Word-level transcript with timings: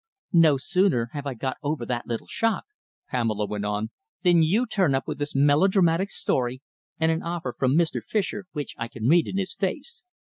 "No 0.33 0.57
sooner 0.57 1.11
have 1.13 1.27
I 1.27 1.35
got 1.35 1.57
over 1.61 1.85
that 1.85 2.07
little 2.07 2.25
shock," 2.25 2.65
Pamela 3.11 3.45
went 3.45 3.65
on, 3.65 3.91
"than 4.23 4.41
you 4.41 4.65
turn 4.65 4.95
up 4.95 5.07
with 5.07 5.19
this 5.19 5.35
melodramatic 5.35 6.09
story, 6.09 6.63
and 6.99 7.11
an 7.11 7.21
offer 7.21 7.53
from 7.55 7.75
Mr. 7.75 8.01
Fischer, 8.03 8.45
which 8.51 8.73
I 8.79 8.87
can 8.87 9.07
read 9.07 9.27
in 9.27 9.37
his 9.37 9.53
face. 9.53 10.03